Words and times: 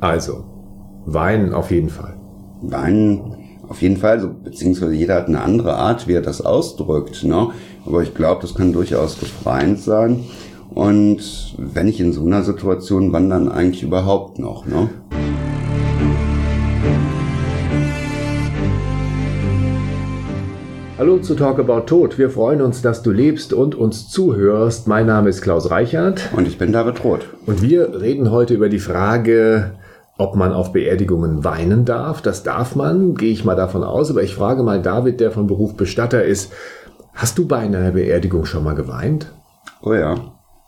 Also, 0.00 0.44
weinen 1.06 1.54
auf 1.54 1.70
jeden 1.70 1.88
Fall. 1.88 2.18
Weinen 2.60 3.34
auf 3.66 3.80
jeden 3.80 3.96
Fall, 3.96 4.20
so, 4.20 4.28
beziehungsweise 4.28 4.92
jeder 4.92 5.14
hat 5.14 5.28
eine 5.28 5.40
andere 5.40 5.74
Art, 5.74 6.06
wie 6.06 6.12
er 6.12 6.20
das 6.20 6.42
ausdrückt. 6.42 7.24
Ne? 7.24 7.48
Aber 7.86 8.02
ich 8.02 8.14
glaube, 8.14 8.42
das 8.42 8.54
kann 8.54 8.74
durchaus 8.74 9.14
befreiend 9.14 9.80
sein. 9.80 10.24
Und 10.68 11.54
wenn 11.56 11.88
ich 11.88 11.98
in 11.98 12.12
so 12.12 12.26
einer 12.26 12.42
Situation, 12.42 13.12
wann 13.14 13.30
dann 13.30 13.50
eigentlich 13.50 13.82
überhaupt 13.82 14.38
noch? 14.38 14.66
Ne? 14.66 14.90
Hallo 20.98 21.18
zu 21.18 21.34
Talk 21.34 21.58
About 21.58 21.86
Tod. 21.86 22.18
Wir 22.18 22.28
freuen 22.28 22.60
uns, 22.60 22.82
dass 22.82 23.02
du 23.02 23.12
lebst 23.12 23.54
und 23.54 23.74
uns 23.74 24.10
zuhörst. 24.10 24.88
Mein 24.88 25.06
Name 25.06 25.30
ist 25.30 25.40
Klaus 25.40 25.70
Reichert. 25.70 26.30
Und 26.36 26.46
ich 26.46 26.58
bin 26.58 26.72
David 26.72 27.02
Roth. 27.02 27.26
Und 27.46 27.62
wir 27.62 28.00
reden 28.00 28.30
heute 28.30 28.54
über 28.54 28.68
die 28.68 28.78
Frage, 28.78 29.72
ob 30.18 30.34
man 30.34 30.52
auf 30.52 30.72
Beerdigungen 30.72 31.44
weinen 31.44 31.84
darf. 31.84 32.22
Das 32.22 32.42
darf 32.42 32.74
man, 32.74 33.14
gehe 33.14 33.32
ich 33.32 33.44
mal 33.44 33.56
davon 33.56 33.84
aus. 33.84 34.10
Aber 34.10 34.22
ich 34.22 34.34
frage 34.34 34.62
mal 34.62 34.80
David, 34.80 35.20
der 35.20 35.30
von 35.30 35.46
Beruf 35.46 35.74
Bestatter 35.74 36.24
ist, 36.24 36.52
hast 37.14 37.38
du 37.38 37.46
bei 37.46 37.58
einer 37.58 37.90
Beerdigung 37.90 38.46
schon 38.46 38.64
mal 38.64 38.74
geweint? 38.74 39.32
Oh 39.82 39.92
ja. 39.92 40.14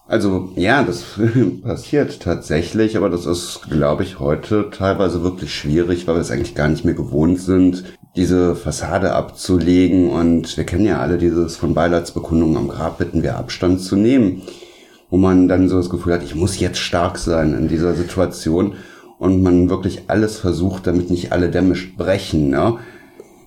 Also 0.06 0.50
ja, 0.56 0.82
das 0.82 1.04
passiert 1.62 2.20
tatsächlich, 2.20 2.96
aber 2.96 3.10
das 3.10 3.26
ist, 3.26 3.60
glaube 3.70 4.02
ich, 4.02 4.18
heute 4.18 4.70
teilweise 4.70 5.22
wirklich 5.22 5.54
schwierig, 5.54 6.06
weil 6.06 6.14
wir 6.14 6.22
es 6.22 6.30
eigentlich 6.30 6.54
gar 6.54 6.68
nicht 6.68 6.84
mehr 6.84 6.94
gewohnt 6.94 7.40
sind, 7.40 7.84
diese 8.16 8.54
Fassade 8.54 9.12
abzulegen. 9.12 10.10
Und 10.10 10.56
wir 10.56 10.64
kennen 10.64 10.86
ja 10.86 11.00
alle 11.00 11.18
dieses 11.18 11.56
von 11.56 11.74
Beileidsbekundungen 11.74 12.56
am 12.56 12.68
Grab 12.68 12.98
bitten 12.98 13.22
wir 13.22 13.36
Abstand 13.36 13.80
zu 13.80 13.96
nehmen, 13.96 14.42
wo 15.10 15.18
man 15.18 15.46
dann 15.46 15.68
so 15.68 15.76
das 15.76 15.90
Gefühl 15.90 16.14
hat, 16.14 16.22
ich 16.22 16.34
muss 16.34 16.58
jetzt 16.58 16.78
stark 16.78 17.18
sein 17.18 17.54
in 17.54 17.68
dieser 17.68 17.94
Situation 17.94 18.74
und 19.18 19.42
man 19.42 19.70
wirklich 19.70 20.02
alles 20.08 20.38
versucht, 20.38 20.86
damit 20.86 21.10
nicht 21.10 21.32
alle 21.32 21.50
Dämme 21.50 21.74
brechen. 21.96 22.50
Ne? 22.50 22.78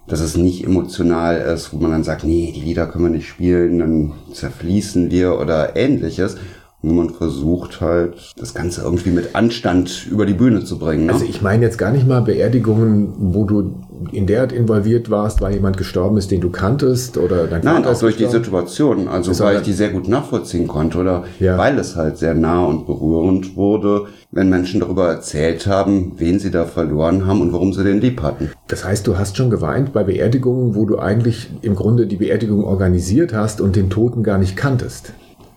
Dass 0.07 0.19
es 0.19 0.35
nicht 0.35 0.63
emotional 0.65 1.37
ist, 1.37 1.73
wo 1.73 1.77
man 1.77 1.91
dann 1.91 2.03
sagt, 2.03 2.23
nee, 2.23 2.51
die 2.53 2.61
Lieder 2.61 2.87
können 2.87 3.05
wir 3.05 3.11
nicht 3.11 3.27
spielen, 3.27 3.79
dann 3.79 4.11
zerfließen 4.33 5.11
wir 5.11 5.39
oder 5.39 5.75
ähnliches 5.75 6.37
wo 6.81 6.93
man 6.93 7.11
versucht 7.11 7.79
halt, 7.79 8.33
das 8.37 8.53
Ganze 8.53 8.81
irgendwie 8.81 9.11
mit 9.11 9.35
Anstand 9.35 10.07
über 10.09 10.25
die 10.25 10.33
Bühne 10.33 10.63
zu 10.63 10.79
bringen. 10.79 11.05
Ne? 11.05 11.13
Also 11.13 11.25
ich 11.25 11.41
meine 11.41 11.63
jetzt 11.63 11.77
gar 11.77 11.91
nicht 11.91 12.07
mal 12.07 12.21
Beerdigungen, 12.21 13.13
wo 13.17 13.45
du 13.45 13.75
in 14.11 14.25
der 14.25 14.51
involviert 14.51 15.11
warst, 15.11 15.41
weil 15.41 15.53
jemand 15.53 15.77
gestorben 15.77 16.17
ist, 16.17 16.31
den 16.31 16.41
du 16.41 16.49
kanntest 16.49 17.17
oder 17.17 17.45
dein 17.45 17.61
Nein, 17.63 17.85
auch 17.85 17.99
durch 17.99 18.17
gestorben? 18.17 18.17
die 18.17 18.45
Situation, 18.45 19.07
also 19.07 19.37
weil 19.43 19.57
ich 19.57 19.61
die 19.61 19.73
sehr 19.73 19.89
gut 19.89 20.07
nachvollziehen 20.07 20.67
konnte 20.67 20.97
oder 20.97 21.23
ja. 21.39 21.57
weil 21.57 21.77
es 21.77 21.95
halt 21.95 22.17
sehr 22.17 22.33
nah 22.33 22.65
und 22.65 22.87
berührend 22.87 23.55
wurde, 23.55 24.07
wenn 24.31 24.49
Menschen 24.49 24.79
darüber 24.79 25.09
erzählt 25.09 25.67
haben, 25.67 26.13
wen 26.17 26.39
sie 26.39 26.49
da 26.49 26.65
verloren 26.65 27.27
haben 27.27 27.41
und 27.41 27.53
warum 27.53 27.73
sie 27.73 27.83
den 27.83 28.01
lieb 28.01 28.23
hatten. 28.23 28.49
Das 28.67 28.83
heißt, 28.83 29.05
du 29.05 29.17
hast 29.17 29.37
schon 29.37 29.49
geweint 29.49 29.93
bei 29.93 30.03
Beerdigungen, 30.03 30.73
wo 30.73 30.85
du 30.85 30.97
eigentlich 30.97 31.51
im 31.61 31.75
Grunde 31.75 32.07
die 32.07 32.15
Beerdigung 32.15 32.63
organisiert 32.63 33.33
hast 33.33 33.61
und 33.61 33.75
den 33.75 33.89
Toten 33.89 34.23
gar 34.23 34.39
nicht 34.39 34.55
kanntest. 34.55 35.13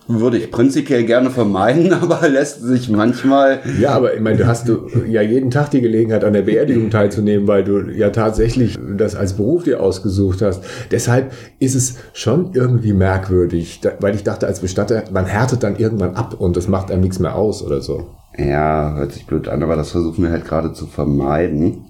Würde 0.06 0.36
ich 0.36 0.50
prinzipiell 0.50 1.04
gerne 1.04 1.30
vermeiden, 1.30 1.92
aber 2.00 2.28
lässt 2.28 2.62
sich 2.62 2.90
manchmal. 2.90 3.60
Ja, 3.80 3.92
aber 3.92 4.14
ich 4.14 4.20
meine, 4.20 4.36
du 4.36 4.46
hast 4.46 4.68
du 4.68 4.88
ja 5.08 5.22
jeden 5.22 5.50
Tag 5.50 5.70
die 5.70 5.80
Gelegenheit, 5.80 6.24
an 6.24 6.34
der 6.34 6.42
Beerdigung 6.42 6.90
teilzunehmen, 6.90 7.48
weil 7.48 7.64
du 7.64 7.90
ja 7.90 8.10
tatsächlich 8.10 8.78
das 8.96 9.14
als 9.14 9.34
Beruf 9.34 9.64
dir 9.64 9.80
ausgesucht 9.80 10.42
hast. 10.42 10.62
Deshalb 10.90 11.32
ist 11.58 11.74
es 11.74 11.96
schon 12.12 12.50
irgendwie 12.52 12.92
merkwürdig, 12.92 13.80
weil 14.00 14.14
ich 14.14 14.24
dachte, 14.24 14.46
als 14.46 14.60
Bestatter, 14.60 15.04
man 15.10 15.24
härtet 15.24 15.62
dann 15.62 15.76
irgendwann 15.76 16.14
ab 16.16 16.34
und 16.38 16.56
das 16.56 16.68
macht 16.68 16.90
einem 16.90 17.00
nichts 17.00 17.18
mehr 17.18 17.34
aus 17.34 17.62
oder 17.62 17.80
so. 17.80 18.08
Ja, 18.36 18.94
hört 18.96 19.12
sich 19.12 19.26
blöd 19.26 19.48
an, 19.48 19.62
aber 19.62 19.76
das 19.76 19.92
versuchen 19.92 20.24
wir 20.24 20.30
halt 20.30 20.44
gerade 20.44 20.72
zu 20.72 20.86
vermeiden, 20.86 21.86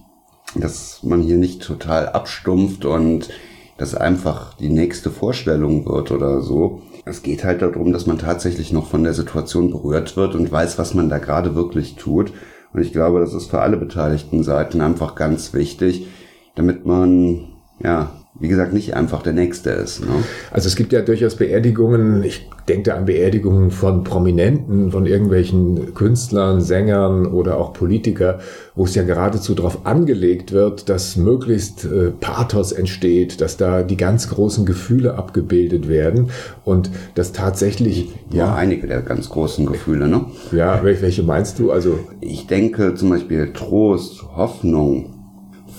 dass 0.55 1.01
man 1.03 1.20
hier 1.20 1.37
nicht 1.37 1.62
total 1.62 2.09
abstumpft 2.09 2.85
und 2.85 3.29
das 3.77 3.94
einfach 3.94 4.55
die 4.55 4.69
nächste 4.69 5.11
Vorstellung 5.11 5.86
wird 5.86 6.11
oder 6.11 6.40
so. 6.40 6.83
Es 7.05 7.23
geht 7.23 7.45
halt 7.45 7.62
darum, 7.62 7.92
dass 7.92 8.07
man 8.07 8.18
tatsächlich 8.18 8.73
noch 8.73 8.86
von 8.86 9.05
der 9.05 9.14
Situation 9.14 9.70
berührt 9.70 10.17
wird 10.17 10.35
und 10.35 10.51
weiß, 10.51 10.79
was 10.79 10.95
man 10.95 11.08
da 11.08 11.18
gerade 11.18 11.55
wirklich 11.55 11.96
tut. 11.96 12.33
Und 12.73 12.83
ich 12.83 12.92
glaube, 12.92 13.20
das 13.20 13.35
ist 13.35 13.51
für 13.51 13.61
alle 13.61 13.77
beteiligten 13.77 14.42
Seiten 14.42 14.80
einfach 14.80 15.14
ganz 15.14 15.52
wichtig, 15.52 16.07
damit 16.55 16.86
man, 16.86 17.48
ja, 17.83 18.11
wie 18.40 18.48
gesagt, 18.48 18.72
nicht 18.72 18.95
einfach 18.95 19.22
der 19.22 19.33
Nächste 19.33 19.70
ist. 19.70 20.00
Ne? 20.00 20.08
Also 20.50 20.67
es 20.67 20.74
gibt 20.74 20.92
ja 20.92 21.02
durchaus 21.02 21.36
Beerdigungen, 21.36 22.24
ich 22.24 22.48
denke 22.68 22.90
da 22.90 22.96
an 22.96 23.05
Beerdigungen 23.05 23.70
von 23.70 24.02
Prominenten, 24.02 24.90
von 24.90 25.06
irgendwelchen 25.06 25.95
Künstlern, 25.95 26.61
Sängern 26.61 27.27
oder 27.27 27.58
auch 27.58 27.73
Politiker, 27.73 28.40
wo 28.74 28.86
es 28.86 28.94
ja 28.96 29.05
geradezu 29.05 29.55
darauf 29.55 29.86
angelegt 29.86 30.50
wird, 30.50 30.89
dass 30.89 31.17
möglichst 31.17 31.84
äh, 31.84 32.11
Pathos 32.11 32.73
entsteht, 32.73 33.40
dass 33.40 33.56
da 33.56 33.84
die 33.84 33.96
ganz 33.96 34.28
großen 34.28 34.67
Gefühle 34.67 35.14
abgebildet 35.14 35.89
werden 35.89 36.30
und 36.64 36.90
dass 37.14 37.33
tatsächlich... 37.33 38.14
Ja, 38.30 38.46
ja 38.46 38.55
einige 38.56 38.89
der 38.89 39.02
ganz 39.02 39.28
großen 39.28 39.64
Gefühle, 39.67 40.08
ne? 40.08 40.24
Ja, 40.50 40.83
welche 40.83 41.23
meinst 41.23 41.61
du? 41.61 41.70
Also 41.70 42.00
Ich 42.20 42.48
denke 42.48 42.96
zum 42.96 43.11
Beispiel 43.11 43.52
Trost, 43.52 44.24
Hoffnung, 44.34 45.14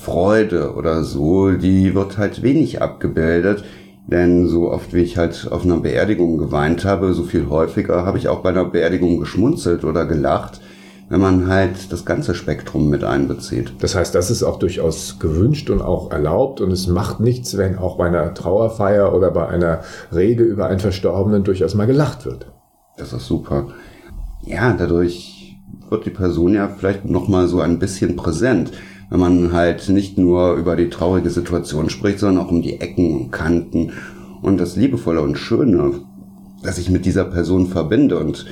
Freude 0.05 0.75
oder 0.75 1.03
so, 1.03 1.51
die 1.51 1.95
wird 1.95 2.19
halt 2.19 2.43
wenig 2.43 2.81
abgebildet. 2.81 3.63
Denn 4.07 4.47
so 4.47 4.71
oft 4.71 4.93
wie 4.93 5.01
ich 5.01 5.17
halt 5.17 5.47
auf 5.51 5.65
einer 5.65 5.77
Beerdigung 5.77 6.37
geweint 6.37 6.85
habe, 6.85 7.13
so 7.15 7.23
viel 7.23 7.49
häufiger 7.49 8.05
habe 8.05 8.19
ich 8.19 8.27
auch 8.27 8.41
bei 8.41 8.49
einer 8.49 8.65
Beerdigung 8.65 9.19
geschmunzelt 9.19 9.83
oder 9.83 10.05
gelacht, 10.05 10.61
wenn 11.09 11.19
man 11.19 11.47
halt 11.47 11.91
das 11.91 12.05
ganze 12.05 12.35
Spektrum 12.35 12.87
mit 12.89 13.03
einbezieht. 13.03 13.73
Das 13.79 13.95
heißt, 13.95 14.13
das 14.13 14.29
ist 14.29 14.43
auch 14.43 14.59
durchaus 14.59 15.17
gewünscht 15.17 15.71
und 15.71 15.81
auch 15.81 16.11
erlaubt 16.11 16.61
und 16.61 16.71
es 16.71 16.85
macht 16.85 17.19
nichts, 17.19 17.57
wenn 17.57 17.79
auch 17.79 17.97
bei 17.97 18.05
einer 18.05 18.31
Trauerfeier 18.35 19.11
oder 19.11 19.31
bei 19.31 19.47
einer 19.47 19.79
Rede 20.13 20.43
über 20.43 20.67
einen 20.67 20.79
Verstorbenen 20.79 21.43
durchaus 21.43 21.73
mal 21.73 21.87
gelacht 21.87 22.27
wird. 22.27 22.45
Das 22.97 23.11
ist 23.11 23.25
super. 23.25 23.69
Ja, 24.45 24.71
dadurch 24.77 25.57
wird 25.89 26.05
die 26.05 26.11
Person 26.11 26.53
ja 26.53 26.67
vielleicht 26.67 27.05
nochmal 27.05 27.47
so 27.47 27.59
ein 27.59 27.79
bisschen 27.79 28.15
präsent 28.15 28.71
wenn 29.09 29.19
man 29.19 29.53
halt 29.53 29.89
nicht 29.89 30.17
nur 30.17 30.53
über 30.53 30.75
die 30.75 30.89
traurige 30.89 31.29
Situation 31.29 31.89
spricht, 31.89 32.19
sondern 32.19 32.43
auch 32.43 32.51
um 32.51 32.61
die 32.61 32.79
Ecken 32.79 33.13
und 33.15 33.31
Kanten 33.31 33.91
und 34.41 34.57
das 34.57 34.75
Liebevolle 34.75 35.21
und 35.21 35.37
Schöne, 35.37 35.93
das 36.63 36.77
ich 36.77 36.89
mit 36.89 37.05
dieser 37.05 37.25
Person 37.25 37.67
verbinde. 37.67 38.17
Und 38.17 38.45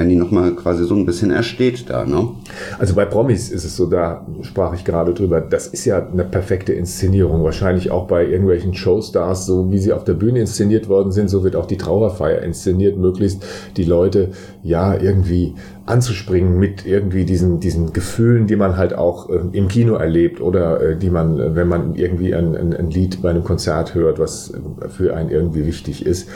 wenn 0.00 0.08
die 0.08 0.16
nochmal 0.16 0.52
quasi 0.52 0.84
so 0.84 0.94
ein 0.94 1.04
bisschen 1.04 1.30
ersteht 1.30 1.90
da, 1.90 2.06
ne? 2.06 2.30
Also 2.78 2.94
bei 2.94 3.04
Promis 3.04 3.50
ist 3.50 3.64
es 3.64 3.76
so, 3.76 3.84
da 3.84 4.26
sprach 4.40 4.72
ich 4.72 4.84
gerade 4.84 5.12
drüber, 5.12 5.42
das 5.42 5.66
ist 5.66 5.84
ja 5.84 6.04
eine 6.04 6.24
perfekte 6.24 6.72
Inszenierung. 6.72 7.44
Wahrscheinlich 7.44 7.90
auch 7.90 8.06
bei 8.06 8.24
irgendwelchen 8.24 8.72
Showstars, 8.72 9.44
so 9.44 9.70
wie 9.70 9.78
sie 9.78 9.92
auf 9.92 10.04
der 10.04 10.14
Bühne 10.14 10.40
inszeniert 10.40 10.88
worden 10.88 11.12
sind, 11.12 11.28
so 11.28 11.44
wird 11.44 11.54
auch 11.54 11.66
die 11.66 11.76
Trauerfeier 11.76 12.40
inszeniert, 12.40 12.96
möglichst 12.96 13.44
die 13.76 13.84
Leute 13.84 14.30
ja 14.62 14.98
irgendwie 14.98 15.54
anzuspringen 15.84 16.58
mit 16.58 16.86
irgendwie 16.86 17.26
diesen, 17.26 17.60
diesen 17.60 17.92
Gefühlen, 17.92 18.46
die 18.46 18.56
man 18.56 18.78
halt 18.78 18.94
auch 18.94 19.28
äh, 19.28 19.40
im 19.52 19.68
Kino 19.68 19.96
erlebt 19.96 20.40
oder 20.40 20.80
äh, 20.80 20.96
die 20.96 21.10
man, 21.10 21.54
wenn 21.54 21.68
man 21.68 21.94
irgendwie 21.94 22.34
ein, 22.34 22.56
ein, 22.56 22.72
ein 22.72 22.90
Lied 22.90 23.20
bei 23.20 23.28
einem 23.28 23.44
Konzert 23.44 23.94
hört, 23.94 24.18
was 24.18 24.54
für 24.88 25.14
einen 25.14 25.28
irgendwie 25.28 25.66
wichtig 25.66 26.06
ist. 26.06 26.26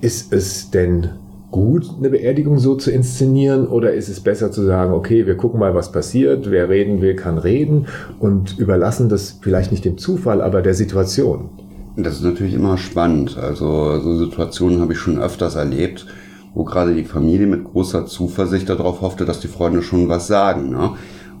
Ist 0.00 0.32
es 0.32 0.70
denn 0.70 1.08
gut, 1.56 1.90
eine 1.98 2.10
Beerdigung 2.10 2.58
so 2.58 2.74
zu 2.74 2.90
inszenieren 2.90 3.66
oder 3.66 3.94
ist 3.94 4.10
es 4.10 4.20
besser 4.20 4.52
zu 4.52 4.62
sagen, 4.62 4.92
okay, 4.92 5.26
wir 5.26 5.38
gucken 5.38 5.58
mal, 5.58 5.74
was 5.74 5.90
passiert, 5.90 6.50
wer 6.50 6.68
reden 6.68 7.00
will, 7.00 7.16
kann 7.16 7.38
reden 7.38 7.86
und 8.20 8.58
überlassen 8.58 9.08
das 9.08 9.38
vielleicht 9.40 9.72
nicht 9.72 9.86
dem 9.86 9.96
Zufall, 9.96 10.42
aber 10.42 10.60
der 10.60 10.74
Situation? 10.74 11.48
Das 11.96 12.16
ist 12.16 12.24
natürlich 12.24 12.52
immer 12.52 12.76
spannend. 12.76 13.38
Also 13.38 13.98
so 14.00 14.18
Situationen 14.18 14.82
habe 14.82 14.92
ich 14.92 14.98
schon 14.98 15.18
öfters 15.18 15.54
erlebt, 15.54 16.06
wo 16.52 16.64
gerade 16.64 16.94
die 16.94 17.04
Familie 17.04 17.46
mit 17.46 17.64
großer 17.64 18.04
Zuversicht 18.04 18.68
darauf 18.68 19.00
hoffte, 19.00 19.24
dass 19.24 19.40
die 19.40 19.48
Freunde 19.48 19.80
schon 19.80 20.10
was 20.10 20.26
sagen. 20.26 20.68
Ne? 20.68 20.90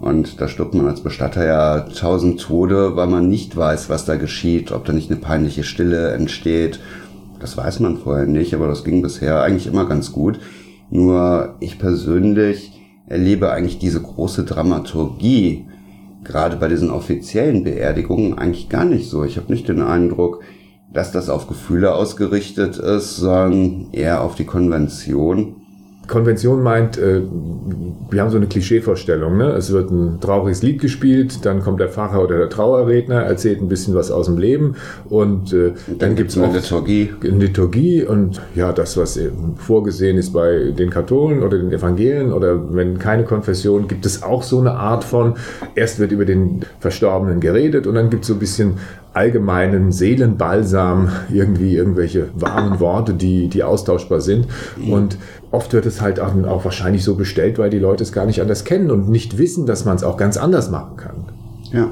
Und 0.00 0.40
da 0.40 0.48
stirbt 0.48 0.72
man 0.72 0.88
als 0.88 1.02
Bestatter 1.02 1.44
ja 1.44 1.80
tausend 1.80 2.40
Tode, 2.40 2.96
weil 2.96 3.06
man 3.06 3.28
nicht 3.28 3.54
weiß, 3.54 3.90
was 3.90 4.06
da 4.06 4.16
geschieht, 4.16 4.72
ob 4.72 4.86
da 4.86 4.94
nicht 4.94 5.10
eine 5.10 5.20
peinliche 5.20 5.62
Stille 5.62 6.12
entsteht 6.12 6.80
das 7.40 7.56
weiß 7.56 7.80
man 7.80 7.98
vorher 7.98 8.26
nicht, 8.26 8.54
aber 8.54 8.68
das 8.68 8.84
ging 8.84 9.02
bisher 9.02 9.42
eigentlich 9.42 9.66
immer 9.66 9.86
ganz 9.86 10.12
gut. 10.12 10.40
Nur 10.90 11.56
ich 11.60 11.78
persönlich 11.78 12.72
erlebe 13.06 13.50
eigentlich 13.50 13.78
diese 13.78 14.00
große 14.00 14.44
Dramaturgie, 14.44 15.66
gerade 16.24 16.56
bei 16.56 16.68
diesen 16.68 16.90
offiziellen 16.90 17.64
Beerdigungen, 17.64 18.36
eigentlich 18.36 18.68
gar 18.68 18.84
nicht 18.84 19.08
so. 19.08 19.24
Ich 19.24 19.36
habe 19.36 19.52
nicht 19.52 19.68
den 19.68 19.82
Eindruck, 19.82 20.42
dass 20.92 21.12
das 21.12 21.28
auf 21.28 21.46
Gefühle 21.46 21.94
ausgerichtet 21.94 22.78
ist, 22.78 23.16
sondern 23.16 23.88
eher 23.92 24.22
auf 24.22 24.34
die 24.34 24.46
Konvention. 24.46 25.65
Konvention 26.06 26.62
meint, 26.62 26.98
äh, 26.98 27.22
wir 28.10 28.20
haben 28.20 28.30
so 28.30 28.36
eine 28.36 28.46
Klischeevorstellung. 28.46 29.36
Ne? 29.36 29.50
Es 29.50 29.72
wird 29.72 29.90
ein 29.90 30.20
trauriges 30.20 30.62
Lied 30.62 30.80
gespielt, 30.80 31.44
dann 31.44 31.62
kommt 31.62 31.80
der 31.80 31.88
Pfarrer 31.88 32.22
oder 32.22 32.38
der 32.38 32.48
Trauerredner, 32.48 33.22
erzählt 33.22 33.60
ein 33.60 33.68
bisschen 33.68 33.94
was 33.94 34.10
aus 34.10 34.26
dem 34.26 34.38
Leben 34.38 34.76
und 35.08 35.52
äh, 35.52 35.72
dann, 35.86 35.98
dann 35.98 36.16
gibt 36.16 36.30
es 36.30 36.38
eine 36.38 36.52
Liturgie. 36.52 37.10
Eine 37.22 37.38
Liturgie 37.38 38.04
und 38.04 38.40
ja, 38.54 38.72
das, 38.72 38.96
was 38.96 39.18
vorgesehen 39.56 40.16
ist 40.16 40.32
bei 40.32 40.72
den 40.76 40.90
Katholen 40.90 41.42
oder 41.42 41.58
den 41.58 41.72
Evangelien 41.72 42.32
oder 42.32 42.74
wenn 42.74 42.98
keine 42.98 43.24
Konfession, 43.24 43.88
gibt 43.88 44.06
es 44.06 44.22
auch 44.22 44.42
so 44.42 44.60
eine 44.60 44.72
Art 44.72 45.04
von, 45.04 45.34
erst 45.74 45.98
wird 45.98 46.12
über 46.12 46.24
den 46.24 46.60
Verstorbenen 46.80 47.40
geredet 47.40 47.86
und 47.86 47.94
dann 47.94 48.10
gibt 48.10 48.22
es 48.22 48.28
so 48.28 48.34
ein 48.34 48.38
bisschen 48.38 48.74
allgemeinen 49.16 49.92
Seelenbalsam, 49.92 51.08
irgendwie 51.30 51.74
irgendwelche 51.74 52.28
warmen 52.34 52.80
Worte, 52.80 53.14
die, 53.14 53.48
die 53.48 53.64
austauschbar 53.64 54.20
sind. 54.20 54.46
Und 54.90 55.16
oft 55.50 55.72
wird 55.72 55.86
es 55.86 56.02
halt 56.02 56.20
auch, 56.20 56.34
auch 56.44 56.64
wahrscheinlich 56.66 57.02
so 57.02 57.14
bestellt, 57.14 57.58
weil 57.58 57.70
die 57.70 57.78
Leute 57.78 58.04
es 58.04 58.12
gar 58.12 58.26
nicht 58.26 58.42
anders 58.42 58.64
kennen 58.64 58.90
und 58.90 59.08
nicht 59.08 59.38
wissen, 59.38 59.64
dass 59.64 59.86
man 59.86 59.96
es 59.96 60.04
auch 60.04 60.18
ganz 60.18 60.36
anders 60.36 60.70
machen 60.70 60.96
kann. 60.98 61.16
Ja. 61.72 61.88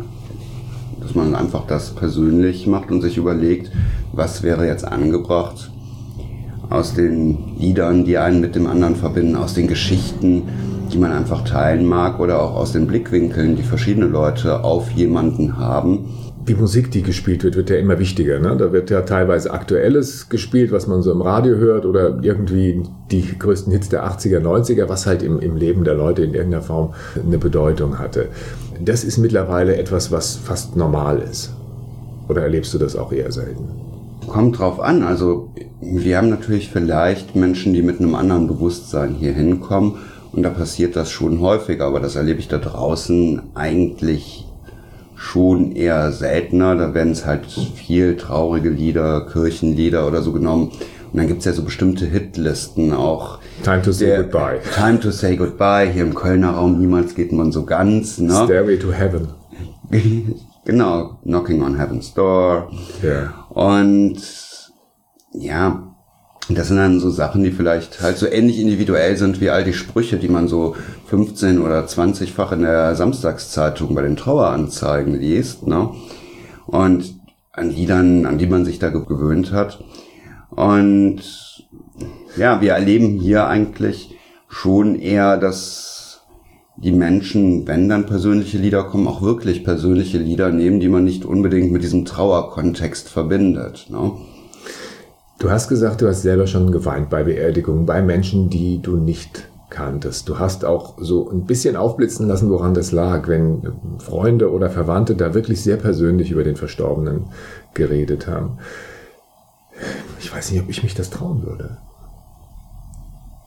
Dass 1.01 1.15
man 1.15 1.35
einfach 1.35 1.67
das 1.67 1.91
persönlich 1.91 2.67
macht 2.67 2.91
und 2.91 3.01
sich 3.01 3.17
überlegt, 3.17 3.73
was 4.13 4.43
wäre 4.43 4.67
jetzt 4.67 4.87
angebracht 4.87 5.71
aus 6.69 6.95
den 6.95 7.57
Liedern, 7.59 8.05
die 8.05 8.19
einen 8.19 8.43
mit 8.43 8.55
dem 8.55 8.67
anderen 8.67 8.97
verbinden, 8.97 9.37
aus 9.37 9.55
den 9.55 9.67
Geschichten, 9.67 10.43
die 10.93 10.99
man 10.99 11.13
einfach 11.13 11.45
teilen 11.45 11.87
mag 11.87 12.21
oder 12.21 12.43
auch 12.43 12.55
aus 12.55 12.73
den 12.73 12.87
Blickwinkeln, 12.87 13.57
die 13.57 13.63
verschiedene 13.63 14.07
Leute 14.07 14.63
auf 14.63 14.91
jemanden 14.91 15.57
haben 15.57 16.07
die 16.49 16.55
Musik, 16.55 16.91
die 16.91 17.03
gespielt 17.03 17.43
wird, 17.45 17.57
wird 17.57 17.71
ja 17.71 17.77
immer 17.77 17.99
wichtiger. 17.99 18.39
Ne? 18.39 18.57
Da 18.57 18.73
wird 18.73 18.91
ja 18.91 19.03
teilweise 19.03 19.53
Aktuelles 19.53 20.29
gespielt, 20.29 20.73
was 20.73 20.87
man 20.87 21.03
so 21.03 21.11
im 21.13 21.23
Radio 21.23 21.57
hört 21.57 21.87
oder 21.87 22.19
irgendwie 22.23 22.83
die 23.11 23.39
größten 23.39 23.73
Hits 23.73 23.89
der 23.89 24.07
80er, 24.07 24.41
90er, 24.41 24.89
was 24.89 25.07
halt 25.07 25.23
im, 25.23 25.41
im 25.41 25.57
Leben 25.57 25.85
der 25.85 25.95
Leute 25.95 26.23
in 26.23 26.35
irgendeiner 26.35 26.63
Form 26.63 26.95
eine 27.15 27.39
Bedeutung 27.39 27.99
hatte. 27.99 28.29
Das 28.85 29.05
ist 29.05 29.19
mittlerweile 29.19 29.77
etwas, 29.77 30.13
was 30.13 30.37
fast 30.37 30.77
normal 30.77 31.21
ist. 31.21 31.55
Oder 32.29 32.43
erlebst 32.43 32.75
du 32.75 32.79
das 32.79 32.97
auch 32.97 33.13
eher 33.13 33.33
selten? 33.33 33.69
Kommt 34.27 34.59
drauf 34.59 34.81
an. 34.81 35.03
Also 35.03 35.51
wir 35.81 36.17
haben 36.17 36.31
natürlich 36.31 36.71
vielleicht 36.71 37.37
Menschen, 37.37 37.73
die 37.75 37.83
mit 37.83 38.01
einem 38.01 38.15
anderen 38.15 38.49
Bewusstsein 38.49 39.15
hier 39.15 39.33
hinkommen 39.33 39.97
und 40.33 40.43
da 40.43 40.51
passiert 40.51 40.97
das 40.97 41.11
schon 41.11 41.41
häufiger, 41.41 41.87
aber 41.87 42.01
das 42.01 42.17
erlebe 42.17 42.41
ich 42.41 42.49
da 42.49 42.59
draußen 42.59 43.41
eigentlich 43.55 44.44
schon 45.25 45.73
eher 45.73 46.13
seltener. 46.13 46.77
Da 46.77 46.95
werden 46.95 47.13
es 47.13 47.25
halt 47.25 47.47
viel 47.47 48.17
traurige 48.17 48.69
Lieder, 48.69 49.27
Kirchenlieder 49.27 50.07
oder 50.07 50.23
so 50.23 50.33
genommen. 50.33 50.69
Und 50.69 51.19
dann 51.19 51.29
gibt's 51.29 51.45
ja 51.45 51.53
so 51.53 51.63
bestimmte 51.63 52.07
Hitlisten 52.07 52.93
auch. 52.93 53.39
Time 53.63 53.83
to 53.83 53.93
say 53.93 54.17
goodbye. 54.17 54.61
Time 54.75 55.01
to 55.01 55.11
say 55.11 55.37
goodbye. 55.37 55.91
Hier 55.91 56.03
im 56.03 56.15
Kölner 56.15 56.51
Raum 56.51 56.79
niemals 56.79 57.15
geht 57.15 57.33
man 57.33 57.53
so 57.53 57.65
ganz. 57.65 58.19
Ne? 58.19 58.35
Stairway 58.45 58.79
to 58.79 58.93
heaven. 58.93 59.29
genau, 60.65 61.19
Knocking 61.23 61.63
on 61.63 61.77
Heaven's 61.77 62.13
Door. 62.15 62.71
Ja. 63.03 63.47
Und 63.49 64.21
ja, 65.33 65.94
das 66.51 66.69
sind 66.69 66.77
dann 66.77 67.01
so 67.01 67.11
Sachen, 67.11 67.43
die 67.43 67.53
vielleicht 67.53 68.03
halt 68.03 68.19
so 68.19 68.27
ähnlich 68.27 68.61
individuell 68.61 69.17
sind 69.17 69.41
wie 69.41 69.51
all 69.51 69.65
die 69.65 69.73
Sprüche, 69.73 70.19
die 70.19 70.29
man 70.29 70.47
so 70.47 70.77
15 71.07 71.61
oder 71.61 71.85
20-fach 71.87 72.53
in 72.53 72.63
der 72.63 72.95
Samstagszeitung 72.95 73.95
bei 73.95 74.03
den 74.03 74.17
Traueranzeigen 74.17 75.15
liest, 75.15 75.67
ne? 75.67 75.91
Und 76.67 77.15
an 77.53 77.71
die 77.71 77.87
dann, 77.87 78.27
an 78.27 78.37
die 78.37 78.47
man 78.47 78.65
sich 78.65 78.79
da 78.79 78.91
gewöhnt 78.91 79.53
hat. 79.53 79.83
Und 80.51 81.23
ja, 82.37 82.61
wir 82.61 82.73
erleben 82.73 83.21
hier 83.21 83.47
eigentlich 83.47 84.15
schon 84.49 84.97
eher, 84.97 85.37
dass 85.37 86.23
die 86.77 86.93
Menschen, 86.93 87.67
wenn 87.67 87.89
dann 87.89 88.07
persönliche 88.07 88.59
Lieder 88.59 88.85
kommen, 88.85 89.07
auch 89.07 89.23
wirklich 89.23 89.65
persönliche 89.65 90.19
Lieder 90.19 90.51
nehmen, 90.51 90.81
die 90.81 90.89
man 90.89 91.05
nicht 91.05 91.25
unbedingt 91.25 91.71
mit 91.71 91.83
diesem 91.83 92.05
Trauerkontext 92.05 93.09
verbindet. 93.09 93.87
Ne? 93.91 94.13
Du 95.39 95.51
hast 95.51 95.69
gesagt, 95.69 96.01
du 96.01 96.09
hast 96.09 96.23
selber 96.23 96.47
schon 96.47 96.71
geweint 96.71 97.11
bei 97.11 97.25
Beerdigungen, 97.25 97.87
bei 97.87 98.03
Menschen, 98.03 98.51
die 98.51 98.81
du 98.81 98.97
nicht 98.97 99.49
kanntest. 99.69 100.29
Du 100.29 100.39
hast 100.39 100.65
auch 100.65 100.95
so 100.99 101.29
ein 101.31 101.45
bisschen 101.45 101.77
aufblitzen 101.77 102.29
lassen, 102.29 102.51
woran 102.51 102.75
das 102.75 102.93
lag, 102.93 103.27
wenn 103.27 103.73
Freunde 103.99 104.53
oder 104.53 104.71
Verwandte 104.71 105.17
da 105.17 105.35
wirklich 105.35 105.63
sehr 105.63 105.77
persönlich 105.77 106.31
über 106.31 106.45
den 106.45 106.57
Verstorbenen 106.57 107.27
geredet 107.75 108.29
haben. 108.29 108.59
Ich 110.21 110.33
weiß 110.33 110.53
nicht, 110.53 110.63
ob 110.63 110.69
ich 110.69 110.83
mich 110.83 110.95
das 110.95 111.11
trauen 111.11 111.45
würde. 111.45 111.79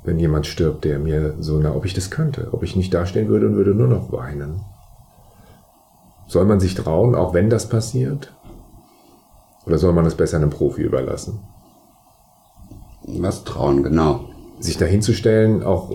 Wenn 0.04 0.19
jemand 0.19 0.45
stirbt, 0.45 0.83
der 0.83 1.00
mir 1.00 1.36
so 1.40 1.60
nah, 1.60 1.74
ob 1.74 1.86
ich 1.86 1.94
das 1.94 2.12
könnte, 2.12 2.50
ob 2.51 2.63
ich 2.63 2.75
nicht 2.75 2.94
dastehen 2.94 3.30
würde 3.30 3.48
und 3.48 3.56
würde 3.56 3.74
nur 3.74 3.88
noch 3.88 4.12
weinen. 4.12 4.62
Soll 6.28 6.45
man 6.45 6.60
sich 6.60 6.75
trauen, 6.75 7.16
auch 7.16 7.33
wenn 7.33 7.50
das 7.50 7.69
passiert? 7.69 8.33
Oder 9.66 9.78
soll 9.78 9.94
man 9.94 10.06
es 10.06 10.16
besser 10.16 10.38
einem 10.38 10.50
Profi 10.50 10.81
überlassen? 10.81 11.40
Was 13.07 13.44
trauen, 13.44 13.83
genau. 13.83 14.30
Sich 14.59 14.77
dahinzustellen, 14.77 15.63
auch, 15.63 15.92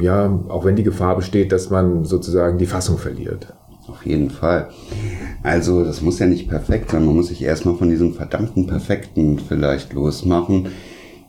ja, 0.00 0.38
auch 0.48 0.64
wenn 0.64 0.76
die 0.76 0.82
Gefahr 0.82 1.16
besteht, 1.16 1.52
dass 1.52 1.70
man 1.70 2.04
sozusagen 2.04 2.58
die 2.58 2.66
Fassung 2.66 2.98
verliert. 2.98 3.54
Auf 3.86 4.04
jeden 4.04 4.30
Fall. 4.30 4.68
Also, 5.42 5.84
das 5.84 6.02
muss 6.02 6.18
ja 6.18 6.26
nicht 6.26 6.48
perfekt 6.48 6.90
sein. 6.90 7.06
Man 7.06 7.16
muss 7.16 7.28
sich 7.28 7.42
erstmal 7.42 7.76
von 7.76 7.88
diesem 7.88 8.14
verdammten 8.14 8.66
Perfekten 8.66 9.38
vielleicht 9.38 9.94
losmachen, 9.94 10.68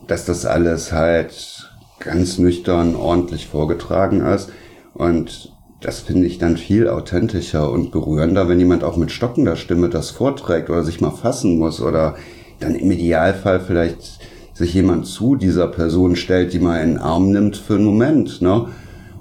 dass 0.08 0.26
das 0.26 0.46
alles 0.46 0.92
halt 0.92 1.70
ganz 2.00 2.38
nüchtern, 2.38 2.96
ordentlich 2.96 3.48
vorgetragen 3.48 4.22
ist. 4.22 4.50
Und 4.94 5.54
das 5.81 6.00
finde 6.00 6.28
ich 6.28 6.38
dann 6.38 6.58
viel 6.58 6.90
authentischer 6.90 7.72
und 7.72 7.92
berührender, 7.92 8.50
wenn 8.50 8.60
jemand 8.60 8.84
auch 8.84 8.98
mit 8.98 9.12
stockender 9.12 9.56
Stimme 9.56 9.90
das 9.90 10.10
vorträgt 10.10 10.70
oder 10.70 10.84
sich 10.84 11.00
mal 11.00 11.12
fassen 11.12 11.58
muss 11.58 11.81
oder 11.81 12.16
dann 12.60 12.76
im 12.76 12.92
Idealfall 12.92 13.62
vielleicht 13.62 14.19
sich 14.60 14.74
jemand 14.74 15.08
zu 15.08 15.36
dieser 15.36 15.68
Person 15.68 16.18
stellt, 16.18 16.52
die 16.52 16.60
man 16.60 16.82
in 16.82 16.90
den 16.90 16.98
Arm 16.98 17.32
nimmt 17.32 17.56
für 17.56 17.76
einen 17.76 17.86
Moment, 17.86 18.42
ne? 18.42 18.68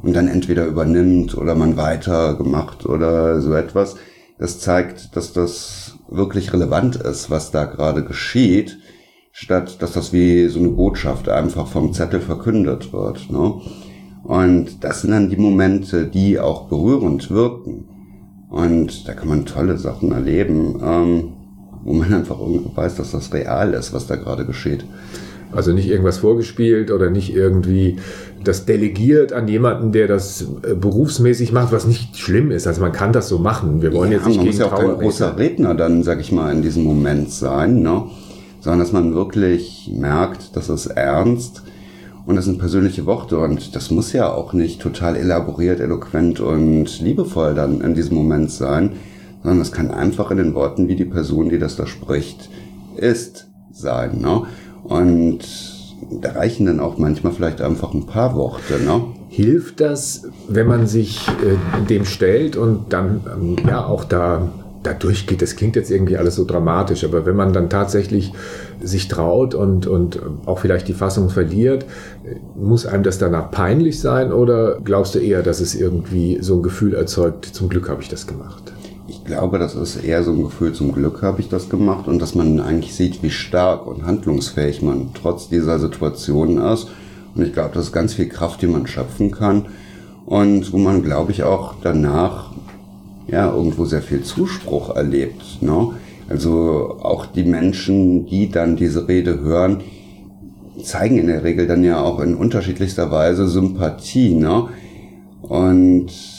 Und 0.02 0.14
dann 0.14 0.26
entweder 0.26 0.66
übernimmt 0.66 1.36
oder 1.36 1.54
man 1.54 1.76
weitergemacht 1.76 2.86
oder 2.86 3.40
so 3.40 3.54
etwas. 3.54 3.96
Das 4.38 4.60
zeigt, 4.60 5.16
dass 5.16 5.32
das 5.32 5.96
wirklich 6.08 6.52
relevant 6.52 6.96
ist, 6.96 7.30
was 7.30 7.52
da 7.52 7.64
gerade 7.64 8.04
geschieht, 8.04 8.78
statt 9.30 9.80
dass 9.80 9.92
das 9.92 10.12
wie 10.12 10.48
so 10.48 10.58
eine 10.58 10.70
Botschaft 10.70 11.28
einfach 11.28 11.68
vom 11.68 11.92
Zettel 11.92 12.20
verkündet 12.20 12.92
wird, 12.92 13.30
ne? 13.30 13.60
Und 14.24 14.82
das 14.82 15.02
sind 15.02 15.12
dann 15.12 15.30
die 15.30 15.36
Momente, 15.36 16.06
die 16.06 16.40
auch 16.40 16.68
berührend 16.68 17.30
wirken. 17.30 17.84
Und 18.50 19.06
da 19.06 19.14
kann 19.14 19.28
man 19.28 19.46
tolle 19.46 19.78
Sachen 19.78 20.10
erleben, 20.10 20.80
ähm, 20.82 21.32
wo 21.84 21.92
man 21.92 22.12
einfach 22.20 22.40
irgendwo 22.40 22.76
weiß, 22.76 22.96
dass 22.96 23.12
das 23.12 23.32
real 23.32 23.72
ist, 23.74 23.92
was 23.92 24.08
da 24.08 24.16
gerade 24.16 24.44
geschieht. 24.44 24.84
Also 25.52 25.72
nicht 25.72 25.88
irgendwas 25.88 26.18
vorgespielt 26.18 26.90
oder 26.90 27.10
nicht 27.10 27.34
irgendwie 27.34 27.96
das 28.44 28.66
delegiert 28.66 29.32
an 29.32 29.48
jemanden, 29.48 29.92
der 29.92 30.06
das 30.06 30.42
äh, 30.62 30.74
berufsmäßig 30.74 31.52
macht, 31.52 31.72
was 31.72 31.86
nicht 31.86 32.16
schlimm 32.18 32.50
ist. 32.50 32.66
Also 32.66 32.80
man 32.80 32.92
kann 32.92 33.12
das 33.12 33.28
so 33.28 33.38
machen. 33.38 33.82
Wir 33.82 33.92
wollen 33.92 34.12
ja, 34.12 34.18
jetzt 34.18 34.26
nicht 34.26 34.36
man 34.36 34.46
gegen 34.46 34.56
muss 34.56 34.66
ja 34.66 34.72
auch 34.72 34.78
kein 34.78 34.98
großer 34.98 35.38
Redner 35.38 35.74
dann, 35.74 36.02
sag 36.02 36.20
ich 36.20 36.32
mal, 36.32 36.52
in 36.52 36.62
diesem 36.62 36.84
Moment 36.84 37.30
sein, 37.30 37.82
ne? 37.82 38.04
sondern 38.60 38.80
dass 38.80 38.92
man 38.92 39.14
wirklich 39.14 39.90
merkt, 39.94 40.56
dass 40.56 40.68
es 40.68 40.86
ernst 40.86 41.62
und 42.26 42.36
das 42.36 42.44
sind 42.44 42.58
persönliche 42.58 43.06
Worte 43.06 43.38
und 43.38 43.74
das 43.74 43.90
muss 43.90 44.12
ja 44.12 44.30
auch 44.30 44.52
nicht 44.52 44.82
total 44.82 45.16
elaboriert, 45.16 45.80
eloquent 45.80 46.40
und 46.40 47.00
liebevoll 47.00 47.54
dann 47.54 47.80
in 47.80 47.94
diesem 47.94 48.16
Moment 48.16 48.50
sein, 48.50 48.92
sondern 49.42 49.60
es 49.60 49.72
kann 49.72 49.90
einfach 49.90 50.30
in 50.30 50.36
den 50.36 50.54
Worten, 50.54 50.88
wie 50.88 50.96
die 50.96 51.06
Person, 51.06 51.48
die 51.48 51.58
das 51.58 51.76
da 51.76 51.86
spricht, 51.86 52.50
ist, 52.96 53.48
sein. 53.72 54.20
Ne? 54.20 54.42
Und 54.84 55.40
da 56.10 56.32
reichen 56.32 56.66
dann 56.66 56.80
auch 56.80 56.98
manchmal 56.98 57.32
vielleicht 57.32 57.60
einfach 57.60 57.92
ein 57.92 58.06
paar 58.06 58.34
Worte. 58.34 58.80
Ne? 58.84 59.02
Hilft 59.28 59.80
das, 59.80 60.28
wenn 60.48 60.66
man 60.66 60.86
sich 60.86 61.26
äh, 61.28 61.86
dem 61.86 62.04
stellt 62.04 62.56
und 62.56 62.92
dann 62.92 63.20
ähm, 63.32 63.56
ja 63.66 63.84
auch 63.84 64.04
da, 64.04 64.48
da 64.82 64.94
durchgeht? 64.94 65.42
Das 65.42 65.56
klingt 65.56 65.76
jetzt 65.76 65.90
irgendwie 65.90 66.16
alles 66.16 66.36
so 66.36 66.44
dramatisch, 66.44 67.04
aber 67.04 67.26
wenn 67.26 67.36
man 67.36 67.52
dann 67.52 67.68
tatsächlich 67.68 68.32
sich 68.80 69.08
traut 69.08 69.54
und, 69.54 69.86
und 69.86 70.20
auch 70.46 70.60
vielleicht 70.60 70.88
die 70.88 70.94
Fassung 70.94 71.30
verliert, 71.30 71.84
muss 72.56 72.86
einem 72.86 73.02
das 73.02 73.18
danach 73.18 73.50
peinlich 73.50 74.00
sein 74.00 74.32
oder 74.32 74.78
glaubst 74.82 75.14
du 75.14 75.18
eher, 75.18 75.42
dass 75.42 75.60
es 75.60 75.74
irgendwie 75.74 76.38
so 76.40 76.56
ein 76.56 76.62
Gefühl 76.62 76.94
erzeugt, 76.94 77.44
zum 77.44 77.68
Glück 77.68 77.88
habe 77.88 78.02
ich 78.02 78.08
das 78.08 78.26
gemacht? 78.26 78.72
Glaube, 79.28 79.58
das 79.58 79.74
ist 79.74 79.96
eher 79.96 80.22
so 80.22 80.32
ein 80.32 80.42
Gefühl, 80.42 80.72
zum 80.72 80.90
Glück 80.90 81.20
habe 81.20 81.42
ich 81.42 81.50
das 81.50 81.68
gemacht 81.68 82.08
und 82.08 82.18
dass 82.18 82.34
man 82.34 82.60
eigentlich 82.60 82.94
sieht, 82.94 83.22
wie 83.22 83.28
stark 83.28 83.86
und 83.86 84.06
handlungsfähig 84.06 84.80
man 84.80 85.10
trotz 85.12 85.50
dieser 85.50 85.78
Situation 85.78 86.56
ist. 86.56 86.88
Und 87.34 87.42
ich 87.42 87.52
glaube, 87.52 87.72
das 87.74 87.88
ist 87.88 87.92
ganz 87.92 88.14
viel 88.14 88.30
Kraft, 88.30 88.62
die 88.62 88.66
man 88.66 88.86
schöpfen 88.86 89.30
kann 89.30 89.66
und 90.24 90.72
wo 90.72 90.78
man, 90.78 91.02
glaube 91.02 91.32
ich, 91.32 91.42
auch 91.42 91.74
danach 91.82 92.52
ja 93.26 93.52
irgendwo 93.52 93.84
sehr 93.84 94.00
viel 94.00 94.22
Zuspruch 94.22 94.96
erlebt. 94.96 95.60
Ne? 95.60 95.90
Also 96.30 96.96
auch 97.02 97.26
die 97.26 97.44
Menschen, 97.44 98.24
die 98.24 98.48
dann 98.48 98.76
diese 98.76 99.08
Rede 99.08 99.40
hören, 99.40 99.82
zeigen 100.82 101.18
in 101.18 101.26
der 101.26 101.44
Regel 101.44 101.66
dann 101.66 101.84
ja 101.84 102.00
auch 102.00 102.20
in 102.20 102.34
unterschiedlichster 102.34 103.10
Weise 103.10 103.46
Sympathie, 103.46 104.34
ne? 104.36 104.68
Und 105.42 106.37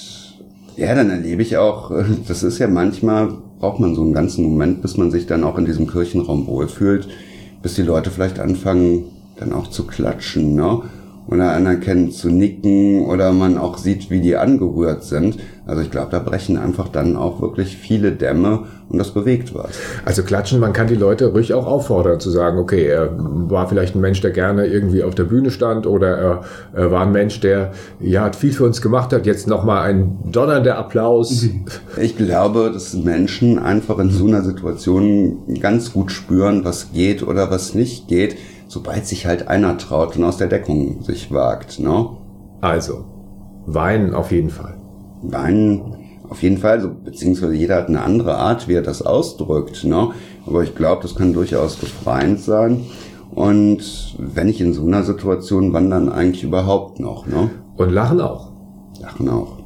ja, 0.79 0.95
dann 0.95 1.09
erlebe 1.09 1.41
ich 1.41 1.57
auch, 1.57 1.91
das 2.27 2.43
ist 2.43 2.59
ja 2.59 2.67
manchmal, 2.67 3.33
braucht 3.59 3.79
man 3.79 3.95
so 3.95 4.01
einen 4.01 4.13
ganzen 4.13 4.43
Moment, 4.43 4.81
bis 4.81 4.95
man 4.95 5.11
sich 5.11 5.27
dann 5.27 5.43
auch 5.43 5.57
in 5.57 5.65
diesem 5.65 5.87
Kirchenraum 5.87 6.47
wohlfühlt, 6.47 7.09
bis 7.61 7.75
die 7.75 7.81
Leute 7.81 8.09
vielleicht 8.09 8.39
anfangen, 8.39 9.05
dann 9.37 9.51
auch 9.51 9.67
zu 9.67 9.85
klatschen, 9.85 10.55
ne? 10.55 10.81
Oder 11.31 11.51
anerkennen 11.51 12.11
zu 12.11 12.29
nicken 12.29 13.05
oder 13.05 13.31
man 13.31 13.57
auch 13.57 13.77
sieht, 13.77 14.09
wie 14.09 14.21
die 14.21 14.35
angerührt 14.35 15.03
sind. 15.03 15.37
Also 15.65 15.83
ich 15.83 15.91
glaube, 15.91 16.07
da 16.09 16.17
brechen 16.17 16.57
einfach 16.57 16.89
dann 16.89 17.15
auch 17.15 17.41
wirklich 17.41 17.77
viele 17.77 18.11
Dämme 18.11 18.63
und 18.89 18.97
das 18.97 19.11
bewegt 19.11 19.53
was. 19.53 19.69
Also 20.03 20.23
klatschen, 20.23 20.59
man 20.59 20.73
kann 20.73 20.87
die 20.87 20.95
Leute 20.95 21.27
ruhig 21.27 21.53
auch 21.53 21.67
auffordern 21.67 22.19
zu 22.19 22.31
sagen, 22.31 22.57
okay, 22.57 22.87
er 22.87 23.11
war 23.15 23.69
vielleicht 23.69 23.95
ein 23.95 24.01
Mensch, 24.01 24.19
der 24.21 24.31
gerne 24.31 24.65
irgendwie 24.65 25.03
auf 25.03 25.13
der 25.13 25.25
Bühne 25.25 25.51
stand 25.51 25.85
oder 25.85 26.17
er, 26.17 26.41
er 26.73 26.91
war 26.91 27.03
ein 27.03 27.11
Mensch, 27.11 27.39
der 27.41 27.71
ja 27.99 28.31
viel 28.31 28.51
für 28.51 28.65
uns 28.65 28.81
gemacht 28.81 29.13
hat. 29.13 29.27
Jetzt 29.27 29.47
nochmal 29.47 29.87
ein 29.87 30.17
donnernder 30.31 30.77
Applaus. 30.77 31.45
Ich 32.01 32.15
glaube, 32.15 32.71
dass 32.73 32.93
Menschen 32.93 33.59
einfach 33.59 33.99
in 33.99 34.09
so 34.09 34.25
einer 34.25 34.41
Situation 34.41 35.39
ganz 35.59 35.91
gut 35.91 36.11
spüren, 36.11 36.63
was 36.63 36.91
geht 36.93 37.23
oder 37.23 37.51
was 37.51 37.73
nicht 37.73 38.07
geht 38.07 38.37
sobald 38.69 39.05
sich 39.07 39.25
halt 39.25 39.47
einer 39.47 39.77
traut 39.77 40.15
und 40.15 40.23
aus 40.23 40.37
der 40.37 40.47
Deckung 40.47 41.01
sich 41.01 41.33
wagt. 41.33 41.79
Ne? 41.79 42.09
Also, 42.61 43.03
weinen 43.65 44.13
auf 44.13 44.31
jeden 44.31 44.51
Fall. 44.51 44.75
Weinen 45.21 45.95
auf 46.29 46.43
jeden 46.43 46.59
Fall, 46.59 46.79
so, 46.79 46.91
beziehungsweise 47.03 47.55
jeder 47.55 47.77
hat 47.77 47.87
eine 47.87 48.03
andere 48.03 48.37
Art, 48.37 48.67
wie 48.67 48.75
er 48.75 48.83
das 48.83 49.01
ausdrückt. 49.01 49.83
Ne? 49.83 50.11
Aber 50.45 50.63
ich 50.63 50.75
glaube, 50.75 51.01
das 51.01 51.15
kann 51.15 51.33
durchaus 51.33 51.75
befreiend 51.75 52.39
sein. 52.39 52.85
Und 53.31 54.15
wenn 54.19 54.47
ich 54.47 54.61
in 54.61 54.73
so 54.73 54.85
einer 54.85 55.03
Situation 55.03 55.73
wandern 55.73 56.09
eigentlich 56.09 56.43
überhaupt 56.43 56.99
noch. 56.99 57.25
Ne? 57.25 57.49
Und 57.75 57.89
lachen 57.89 58.21
auch. 58.21 58.51
Lachen 59.01 59.29
auch. 59.29 59.58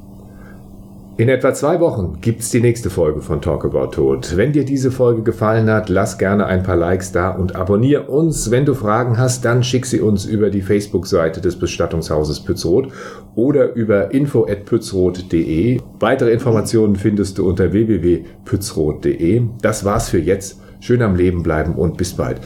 In 1.16 1.28
etwa 1.28 1.54
zwei 1.54 1.78
Wochen 1.78 2.18
gibt's 2.20 2.50
die 2.50 2.60
nächste 2.60 2.90
Folge 2.90 3.20
von 3.20 3.40
Talk 3.40 3.64
About 3.64 3.92
Tod. 3.92 4.36
Wenn 4.36 4.50
dir 4.50 4.64
diese 4.64 4.90
Folge 4.90 5.22
gefallen 5.22 5.70
hat, 5.70 5.88
lass 5.88 6.18
gerne 6.18 6.46
ein 6.46 6.64
paar 6.64 6.74
Likes 6.74 7.12
da 7.12 7.30
und 7.30 7.54
abonnier 7.54 8.08
uns. 8.08 8.50
Wenn 8.50 8.64
du 8.64 8.74
Fragen 8.74 9.16
hast, 9.16 9.44
dann 9.44 9.62
schick 9.62 9.86
sie 9.86 10.00
uns 10.00 10.24
über 10.24 10.50
die 10.50 10.60
Facebook-Seite 10.60 11.40
des 11.40 11.56
Bestattungshauses 11.56 12.40
Pützroth 12.40 12.88
oder 13.36 13.74
über 13.74 14.12
info@pützroth.de. 14.12 15.80
Weitere 16.00 16.32
Informationen 16.32 16.96
findest 16.96 17.38
du 17.38 17.48
unter 17.48 17.72
www.pützroth.de. 17.72 19.42
Das 19.62 19.84
war's 19.84 20.08
für 20.08 20.18
jetzt. 20.18 20.60
Schön 20.80 21.00
am 21.00 21.14
Leben 21.14 21.44
bleiben 21.44 21.76
und 21.76 21.96
bis 21.96 22.14
bald. 22.14 22.40